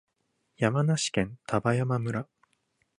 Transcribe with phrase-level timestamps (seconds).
[0.57, 2.27] 山梨県丹波山村